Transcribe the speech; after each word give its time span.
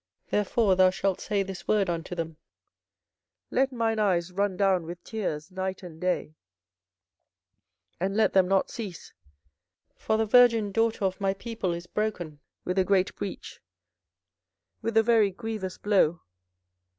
24:014:017 0.29 0.31
Therefore 0.31 0.75
thou 0.75 0.89
shalt 0.89 1.21
say 1.21 1.43
this 1.43 1.67
word 1.67 1.87
unto 1.87 2.15
them; 2.15 2.37
Let 3.51 3.71
mine 3.71 3.99
eyes 3.99 4.31
run 4.31 4.57
down 4.57 4.87
with 4.87 5.03
tears 5.03 5.51
night 5.51 5.83
and 5.83 6.01
day, 6.01 6.33
and 7.99 8.17
let 8.17 8.33
them 8.33 8.47
not 8.47 8.71
cease: 8.71 9.13
for 9.95 10.17
the 10.17 10.25
virgin 10.25 10.71
daughter 10.71 11.05
of 11.05 11.21
my 11.21 11.35
people 11.35 11.71
is 11.71 11.85
broken 11.85 12.39
with 12.65 12.79
a 12.79 12.83
great 12.83 13.15
breach, 13.15 13.61
with 14.81 14.97
a 14.97 15.03
very 15.03 15.29
grievous 15.29 15.77
blow. 15.77 16.23